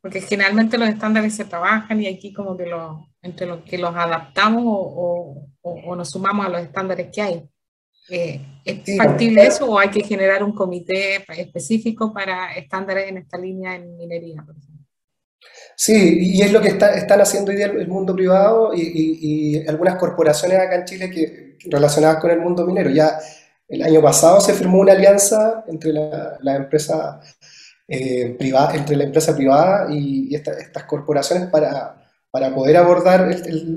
[0.00, 3.94] Porque generalmente los estándares se trabajan y aquí como que lo, entre los que los
[3.94, 7.48] adaptamos o, o, nos sumamos a los estándares que hay.
[8.10, 13.38] Eh, ¿Es factible eso o hay que generar un comité específico para estándares en esta
[13.38, 14.86] línea en minería, por ejemplo?
[15.76, 19.68] Sí, y es lo que está, están haciendo hoy día el mundo privado y, y,
[19.68, 22.90] algunas corporaciones acá en Chile que, relacionadas con el mundo minero.
[22.90, 23.18] Ya
[23.68, 27.20] el año pasado se firmó una alianza entre la, la empresa
[27.86, 31.96] eh, privada, entre la empresa privada y, estas corporaciones para,
[32.30, 33.30] para poder abordar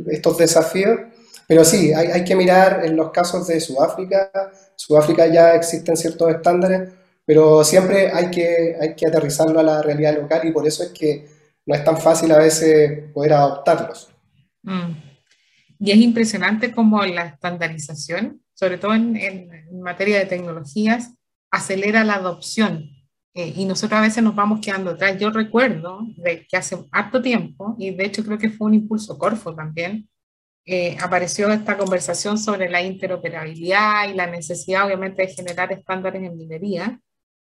[0.07, 0.99] estos desafíos.
[1.51, 4.31] Pero sí, hay, hay, que mirar en los casos de Sudáfrica.
[4.77, 6.93] Sudáfrica ya existen ciertos estándares,
[7.25, 10.91] pero siempre hay que, hay que aterrizarlo a la realidad local y por eso es
[10.91, 11.27] que
[11.65, 14.09] no es tan fácil a veces poder adoptarlos.
[14.63, 14.91] Mm.
[15.79, 21.15] Y es impresionante como la estandarización, sobre todo en, en, materia de tecnologías,
[21.51, 22.91] acelera la adopción.
[23.33, 25.17] Eh, y nosotros a veces nos vamos quedando atrás.
[25.19, 29.17] Yo recuerdo de que hace harto tiempo, y de hecho creo que fue un impulso
[29.17, 30.07] Corfo también,
[30.65, 36.37] eh, apareció esta conversación sobre la interoperabilidad y la necesidad obviamente de generar estándares en
[36.37, 36.99] minería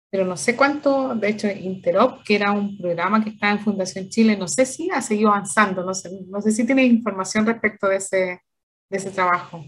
[0.10, 4.08] pero no sé cuánto, de hecho, Interop, que era un programa que estaba en Fundación
[4.08, 7.89] Chile, no sé si ha seguido avanzando, no sé, no sé si tienes información respecto
[7.89, 8.41] de ese,
[8.89, 9.65] de ese trabajo.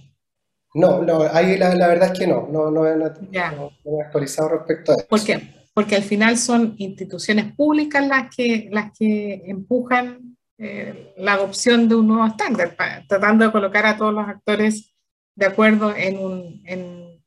[0.74, 4.94] No, no, ahí la, la verdad es que no, no, no, no, he actualizado respecto
[4.94, 5.08] a eso.
[5.10, 5.56] ¿Por qué?
[5.74, 10.29] Porque al final son instituciones públicas las que, las que empujan
[10.60, 12.76] eh, la adopción de un nuevo estándar,
[13.08, 14.94] tratando de colocar a todos los actores
[15.36, 17.20] de acuerdo en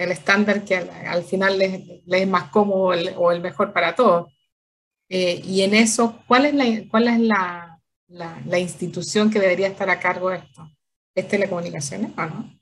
[0.00, 4.32] el estándar que al, final les, es más cómodo o el mejor para todos.
[5.08, 9.88] Eh, y en eso, ¿cuál es, la, cuál es la, la, institución que debería estar
[9.90, 10.68] a cargo de esto?
[11.14, 12.60] ¿Es telecomunicaciones o no?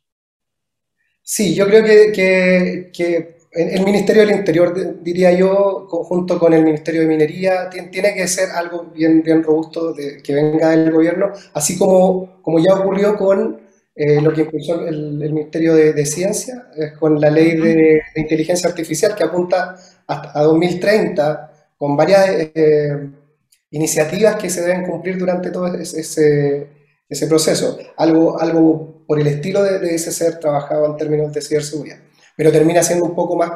[1.23, 7.03] Sí, yo creo que, que el Ministerio del Interior, diría yo, junto con el Ministerio
[7.03, 11.77] de Minería, tiene que ser algo bien, bien robusto de, que venga del gobierno, así
[11.77, 13.61] como, como ya ocurrió con
[13.95, 19.15] eh, lo que impulsó el, Ministerio de, Ciencia es con la ley de, inteligencia artificial
[19.15, 23.11] que apunta hasta a 2030 con varias eh,
[23.71, 26.69] iniciativas que se deben cumplir durante todo ese,
[27.07, 27.79] ese proceso.
[27.99, 31.98] Algo, algo por el estilo de, ese ser trabajado en términos de ciberseguridad.
[32.37, 33.51] Pero termina siendo un poco más,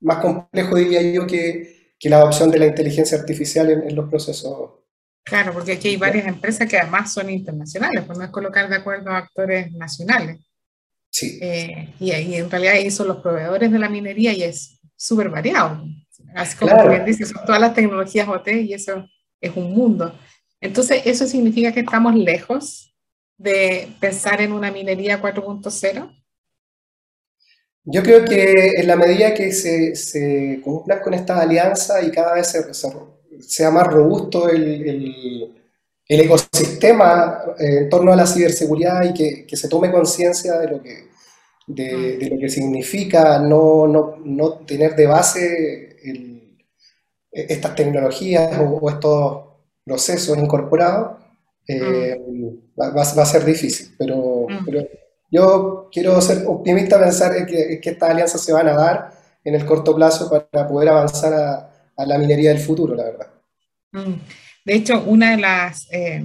[0.00, 4.08] más complejo, diría yo, que, que la adopción de la inteligencia artificial en, en los
[4.08, 4.78] procesos
[5.28, 8.76] Claro, porque aquí hay varias empresas que además son internacionales, pues no es colocar de
[8.76, 10.38] acuerdo a actores nacionales.
[11.10, 11.38] Sí.
[11.42, 15.28] Eh, y, y, en realidad ahí son los proveedores de la minería y es súper
[15.28, 15.84] variado.
[16.34, 19.06] Así como bien dice, son todas las tecnologías OT y eso
[19.40, 20.18] es un mundo.
[20.60, 22.96] Entonces, ¿eso significa que estamos lejos
[23.36, 26.24] de pensar en una minería 4.0?
[27.90, 32.34] Yo creo que en la medida que se, se cumplan con esta alianza y cada
[32.34, 32.88] vez se, se
[33.40, 35.52] sea más robusto el,
[36.06, 40.68] el, ecosistema eh, en torno a la ciberseguridad y que, que se tome conciencia de,
[40.68, 41.08] lo que,
[41.66, 45.88] de, de, lo que significa no, no, no tener de base
[47.32, 49.44] estas tecnologías o, estos
[49.84, 51.18] procesos incorporados,
[51.66, 52.20] eh,
[52.78, 53.94] va, va, a ser difícil.
[53.98, 54.86] Pero, pero,
[55.30, 59.12] yo quiero ser optimista, pensar que, que estas alianzas se van a dar
[59.44, 61.68] en el corto plazo para poder avanzar a
[61.98, 63.28] a la minería del futuro, la verdad.
[63.92, 64.14] Mm.
[64.64, 66.24] De hecho, una de las, eh,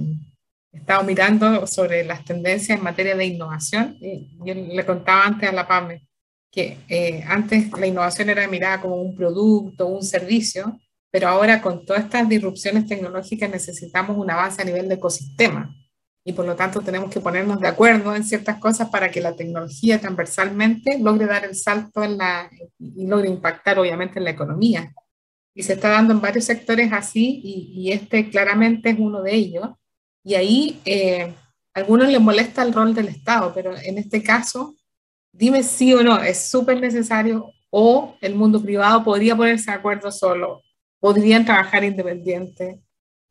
[0.72, 5.48] he estado mirando sobre las tendencias en materia de innovación, y yo le contaba antes
[5.48, 6.06] a la PAME
[6.50, 10.78] que eh, antes la innovación era mirada como un producto, un servicio,
[11.10, 15.74] pero ahora con todas estas disrupciones tecnológicas necesitamos un avance a nivel de ecosistema
[16.24, 19.36] y por lo tanto tenemos que ponernos de acuerdo en ciertas cosas para que la
[19.36, 24.94] tecnología transversalmente logre dar el salto en la, y logre impactar obviamente en la economía.
[25.54, 29.68] Y se está dando en varios sectores así y, este claramente es uno de ellos.
[30.24, 31.34] Y ahí eh,
[31.74, 34.74] a algunos les molesta el rol del Estado, pero en este caso,
[35.30, 40.10] dime sí o no, es súper necesario o el mundo privado podría ponerse de acuerdo
[40.10, 40.62] solo,
[41.00, 42.83] podrían trabajar independiente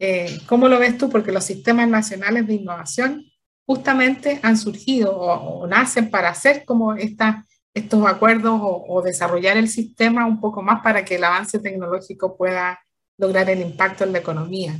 [0.05, 1.09] eh, ¿Cómo lo ves tú?
[1.09, 3.23] Porque los sistemas nacionales de innovación
[3.65, 10.27] justamente han surgido o, nacen para hacer como esta, estos acuerdos o, desarrollar el sistema
[10.27, 12.81] un poco más para que el avance tecnológico pueda
[13.17, 14.77] lograr el impacto en la economía.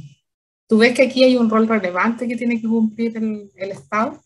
[0.67, 4.21] ¿Tú ves que aquí hay un rol relevante que tiene que cumplir el, Estado?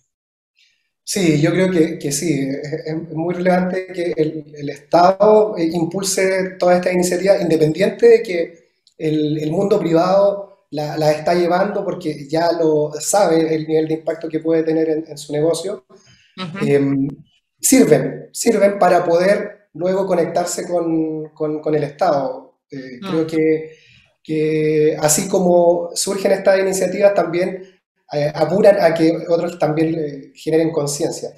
[1.03, 2.49] Sí, yo creo que, que sí.
[2.85, 8.67] Es, muy relevante que el, el, Estado impulse toda esta iniciativa, independiente de que
[8.97, 14.27] el, el mundo privado la, está llevando porque ya lo sabe el nivel de impacto
[14.27, 15.85] que puede tener en, su negocio,
[16.61, 17.07] em,
[17.59, 22.59] sirven, sirven para poder luego conectarse con, con, el Estado.
[22.69, 23.07] Eh, ah.
[23.09, 23.71] Creo que,
[24.23, 27.63] que, así como surgen estas iniciativas, también
[28.13, 31.29] eh, apuran a que otros también eh, generen conciencia.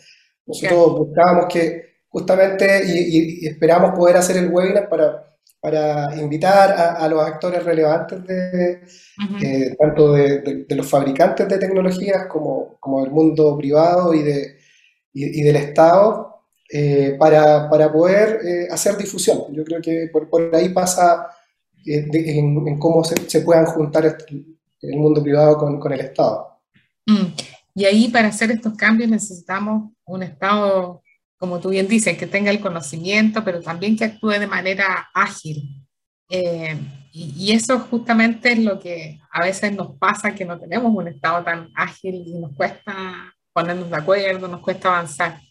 [0.46, 5.29] Nosotros buscábamos que justamente y, y, esperamos poder hacer el webinar para
[5.62, 8.82] para invitar a, los actores relevantes de,
[9.42, 14.58] eh, tanto de, los fabricantes de tecnologías como, como del mundo privado y, de,
[15.14, 19.54] y, del Estado eh, para, para, poder eh, hacer difusión.
[19.54, 21.28] Yo creo que por, por ahí pasa
[21.86, 24.42] en, cómo se, se, puedan juntar este,
[24.82, 26.62] el mundo privado con, con el Estado.
[27.06, 27.34] Mm.
[27.76, 31.02] Y ahí para hacer estos cambios necesitamos un Estado
[31.40, 35.86] como tú bien dices, que tenga el conocimiento, pero también que actúe de manera ágil.
[36.30, 36.78] Eh,
[37.14, 41.44] y, eso justamente es lo que a veces nos pasa, que no tenemos un estado
[41.44, 45.42] tan ágil y nos cuesta ponernos de acuerdo, nos cuesta avanzar.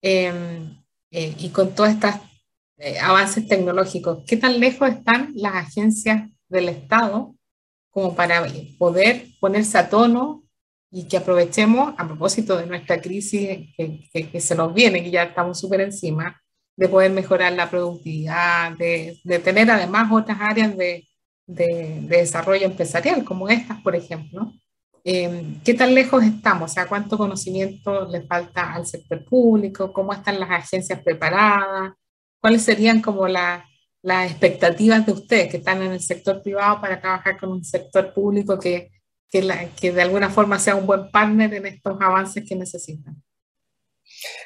[0.00, 2.14] Em, eh, y con todos estos
[2.78, 7.34] eh, avances tecnológicos, ¿qué tan lejos están las agencias del Estado
[7.90, 8.46] como para
[8.78, 10.43] poder ponerse a tono
[10.96, 15.24] y que aprovechemos, a propósito de nuestra crisis que, que, se nos viene, que ya
[15.24, 16.40] estamos súper encima,
[16.76, 21.04] de poder mejorar la productividad, de, de tener además otras áreas de,
[21.48, 24.52] de, desarrollo empresarial, como estas, por ejemplo.
[25.02, 26.70] Eh, ¿Qué tan lejos estamos?
[26.70, 29.92] O sea, ¿cuánto conocimiento le falta al sector público?
[29.92, 31.92] ¿Cómo están las agencias preparadas?
[32.40, 33.64] ¿Cuáles serían como las
[34.30, 38.60] expectativas de ustedes que están en el sector privado para trabajar con un sector público
[38.60, 38.93] que
[39.80, 43.20] que, de alguna forma sea un buen partner en estos avances que necesitan.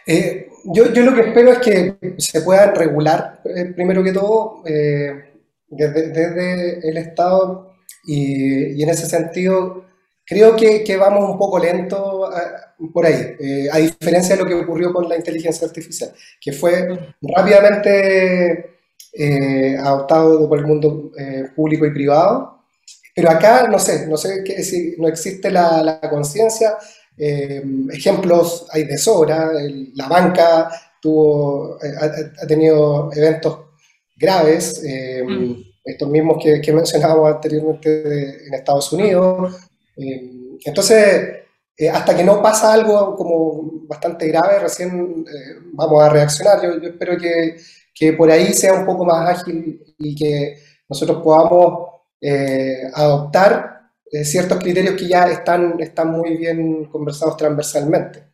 [0.06, 4.62] Eh, yo, yo, lo que espero es que se puedan regular, eh, primero que todo,
[4.64, 5.34] eh,
[5.68, 7.74] desde, el Estado
[8.04, 9.84] y, en ese sentido
[10.24, 12.30] creo que, que vamos un poco lento
[12.92, 13.34] por ahí,
[13.72, 16.86] a diferencia de lo que ocurrió con la inteligencia artificial, que fue
[17.22, 18.78] rápidamente
[19.80, 21.12] adoptado por el mundo
[21.56, 22.57] público y privado
[23.18, 26.78] pero acá, no sé, no sé qué, si no existe la, la conciencia.
[27.16, 29.50] Eh, ejemplos hay de sobra.
[29.94, 30.70] la banca
[31.02, 33.58] tuvo, eh, ha, tenido eventos
[34.16, 35.52] graves, eh, mm.
[35.84, 39.68] estos mismos que, que mencionábamos anteriormente en Estados Unidos.
[40.64, 41.38] entonces,
[41.92, 45.24] hasta que no pasa algo como bastante grave, recién
[45.72, 46.62] vamos a reaccionar.
[46.62, 47.56] Yo, yo espero que,
[47.92, 50.56] que, por ahí sea un poco más ágil y que
[50.88, 51.87] nosotros podamos
[52.20, 58.24] eh, adoptar eh, ciertos criterios que ya están, están muy bien conversados transversalmente.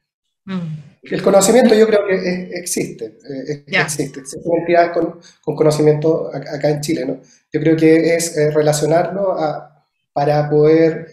[0.47, 0.95] Mm.
[1.03, 6.80] El conocimiento yo creo que existe, eh, existe, existen entidades con, con, conocimiento acá en
[6.80, 7.20] Chile, ¿no?
[7.53, 11.09] Yo creo que es relacionarlo a, para poder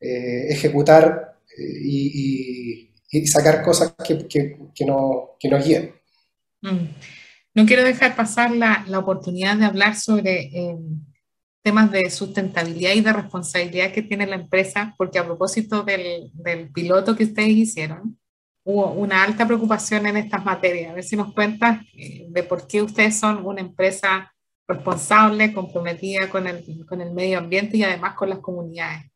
[0.00, 5.92] ejecutar y, y, sacar cosas que, que, que, no, que nos guíen.
[6.62, 6.86] Mm.
[7.54, 10.50] No quiero dejar pasar la, la oportunidad de hablar sobre
[11.66, 16.70] temas de sustentabilidad y de responsabilidad que tiene la empresa, porque a propósito del, del,
[16.70, 18.16] piloto que ustedes hicieron,
[18.62, 20.92] hubo una alta preocupación en estas materias.
[20.92, 24.32] A ver si nos cuentas eh, de por qué ustedes son una empresa
[24.68, 29.10] responsable, comprometida con el, con el medio ambiente y además con las comunidades.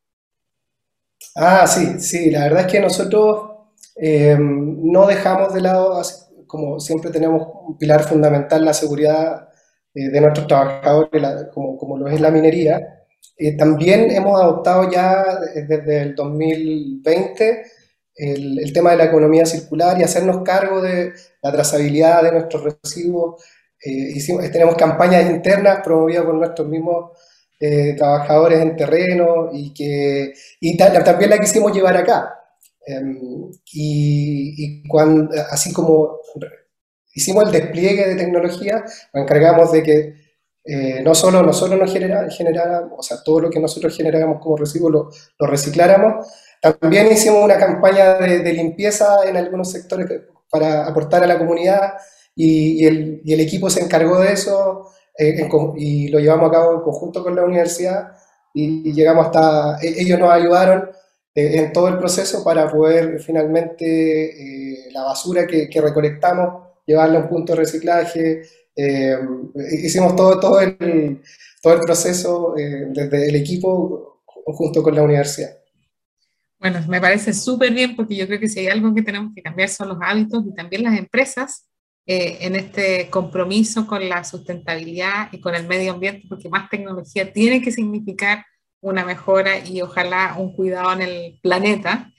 [1.36, 3.52] Ah, sí, sí, la verdad es que nosotros
[3.94, 6.02] eh, no dejamos de lado,
[6.48, 9.49] como siempre tenemos un pilar fundamental, la seguridad
[9.94, 12.96] de nuestros trabajadores, como, como, lo es la minería,
[13.36, 15.24] Eh, también hemos adoptado ya
[15.54, 17.64] desde el 2020
[18.16, 21.12] el, tema de la economía circular y hacernos cargo de
[21.42, 23.42] la trazabilidad de nuestros residuos.
[23.82, 24.14] Eh,
[24.52, 27.12] tenemos campañas internas promovidas por nuestros mismos
[27.58, 32.34] eh, trabajadores en terreno y que y también la quisimos llevar acá.
[32.86, 36.19] Em, y, cuando, así como
[37.12, 40.14] hicimos el despliegue de tecnología, nos encargamos de que
[40.64, 44.90] eh, no solo nosotros nos generáramos, o sea, todo lo que nosotros generáramos como residuo
[44.90, 46.26] lo, lo recicláramos,
[46.60, 50.06] también hicimos una campaña de, limpieza en algunos sectores
[50.50, 51.94] para aportar a la comunidad
[52.36, 56.74] y, el, y el, equipo se encargó de eso eh, y lo llevamos a cabo
[56.74, 58.12] en conjunto con la universidad
[58.52, 60.90] y, llegamos hasta, e, ellos nos ayudaron
[61.34, 67.22] eh, en todo el proceso para poder finalmente la basura que, que recolectamos llevarla a
[67.22, 68.42] un punto de reciclaje,
[68.76, 69.16] eh,
[69.82, 71.22] hicimos todo, todo, el,
[71.62, 75.56] todo el proceso eh, desde el equipo junto con la universidad.
[76.58, 79.42] Bueno, me parece súper bien porque yo creo que si hay algo que tenemos que
[79.42, 81.68] cambiar son los hábitos y también las empresas
[82.06, 87.32] eh, en este compromiso con la sustentabilidad y con el medio ambiente, porque más tecnología
[87.32, 88.44] tiene que significar
[88.82, 92.09] una mejora y ojalá un cuidado en el planeta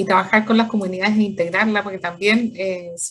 [0.00, 2.52] y trabajar con las comunidades e integrarla, porque también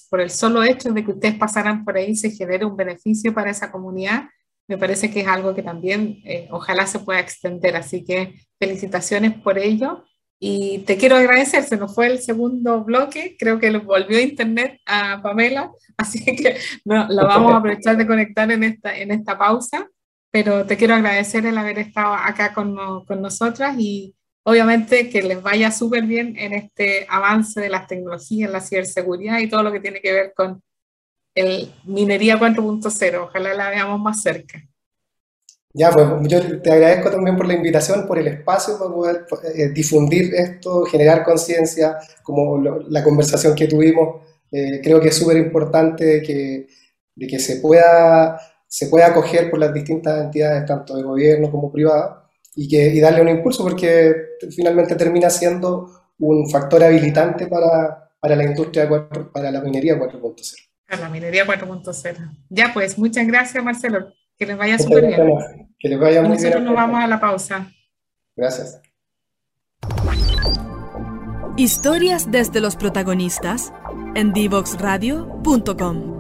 [0.09, 3.51] por el solo hecho de que ustedes pasaran por ahí se genere un beneficio para
[3.51, 4.23] esa comunidad,
[4.67, 7.75] me parece que es algo que también eh, ojalá se pueda extender.
[7.75, 10.03] Así que felicitaciones por ello.
[10.39, 14.79] Y te quiero agradecer, se nos fue el segundo bloque, creo que lo volvió internet
[14.85, 19.37] a Pamela, así que no, la vamos a aprovechar de conectar en esta, en esta
[19.37, 19.89] pausa,
[20.31, 25.41] pero te quiero agradecer el haber estado acá con, con nosotras y obviamente que les
[25.41, 29.79] vaya súper bien en este avance de las tecnologías, la ciberseguridad y todo lo que
[29.79, 30.61] tiene que ver con
[31.35, 33.23] el minería 4.0.
[33.23, 34.61] Ojalá la veamos más cerca.
[35.71, 39.25] Ya, pues yo te agradezco también por la invitación, por el espacio para poder
[39.55, 44.23] eh, difundir esto, generar conciencia, como la conversación que tuvimos.
[44.51, 46.67] Eh, creo que es súper importante que,
[47.15, 51.71] de que se, pueda, se pueda acoger por las distintas entidades, tanto de gobierno como
[51.71, 52.17] privadas,
[52.55, 54.13] y, que, y darle un impulso porque
[54.55, 55.89] finalmente termina siendo
[56.19, 58.89] un factor habilitante para, para la industria,
[59.33, 60.55] para la minería 4.0.
[60.87, 62.37] Para la minería 4.0.
[62.49, 65.67] Ya pues, muchas gracias Marcelo, que les vaya súper bien.
[65.79, 66.43] Que les vaya muy bien.
[66.43, 67.71] Nosotros nos vamos a la pausa.
[68.35, 68.81] Gracias.
[71.57, 73.73] Historias desde los protagonistas
[74.15, 76.18] en divoxradio.com.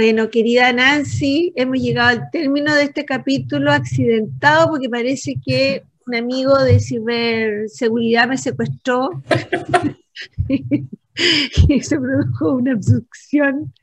[0.00, 6.14] Bueno, querida Nancy, hemos llegado al término de este capítulo accidentado porque parece que un
[6.14, 9.10] amigo de ciberseguridad me secuestró
[10.48, 13.74] y se produjo una abducción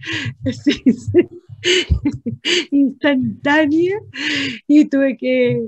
[2.71, 3.99] instantánea
[4.67, 5.67] y tuve que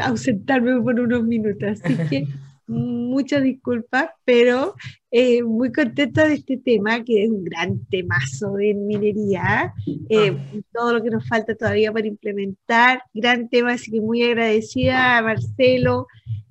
[0.00, 1.78] ausentarme por unos minutos.
[1.84, 2.26] Así que
[2.66, 4.74] muchas disculpas, pero
[5.10, 9.72] eh, muy contenta de este tema, que es un gran temazo en minería,
[10.08, 10.36] eh,
[10.72, 15.22] todo lo que nos falta todavía para implementar, gran tema, así que muy agradecida a
[15.22, 16.06] Marcelo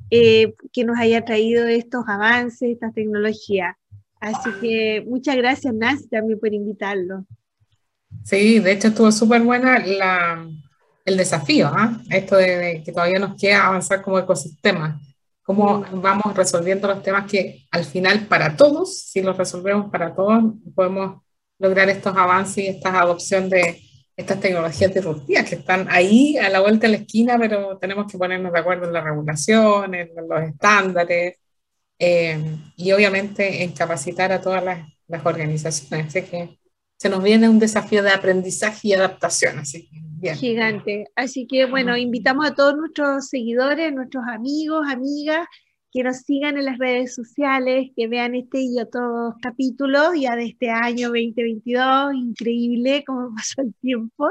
[0.10, 3.76] eh, que nos haya traído estos avances, estas tecnologías.
[4.20, 7.26] Así que muchas gracias, Nancy, también por invitarlo.
[8.24, 9.84] Sí, de hecho estuvo súper buena
[11.04, 12.02] el desafío, ¿ah?
[12.10, 15.00] esto de, que todavía nos queda avanzar como ecosistema
[15.46, 20.44] cómo vamos resolviendo los temas que al final para todos, si los resolvemos para todos,
[20.74, 21.22] podemos
[21.60, 23.80] lograr estos avances y esta adopción de
[24.18, 28.18] estas tecnologías disruptivas que están ahí a la vuelta de la esquina, pero tenemos que
[28.18, 31.38] ponernos de acuerdo en la regulación, en los estándares
[32.00, 36.08] eh, y obviamente en capacitar a todas las, las organizaciones.
[36.08, 36.58] Así que
[36.98, 39.60] se nos viene un desafío de aprendizaje y adaptación.
[39.60, 41.06] Así que Gigante.
[41.16, 45.46] Así que bueno, invitamos a todos nuestros seguidores, nuestros amigos, amigas,
[45.96, 50.48] que nos sigan en las redes sociales, que vean este y otros capítulos ya de
[50.48, 54.30] este año 2022, increíble cómo pasó el tiempo.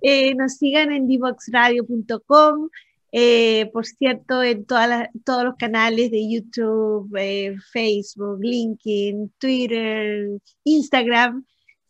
[0.00, 2.70] Eh, nos sigan en divoxradio.com,
[3.12, 11.44] eh, por cierto, en todas todos los canales de YouTube, eh, Facebook, LinkedIn, Twitter, Instagram.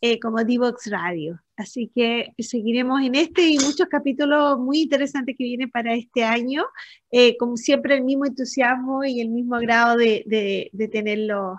[0.07, 1.41] Eh, como Divox Radio.
[1.57, 6.63] Así que seguiremos en este y muchos capítulos muy interesantes que vienen para este año.
[7.11, 11.57] Eh, como siempre, el mismo entusiasmo y el mismo grado de, de, de tenerlo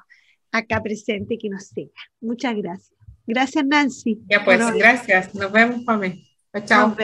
[0.51, 1.89] acá presente que nos siga.
[2.21, 2.93] Muchas gracias.
[3.25, 4.21] Gracias, Nancy.
[4.29, 5.33] Ya pues, gracias.
[5.33, 6.23] Nos vemos, Pame.
[6.65, 6.95] Chao.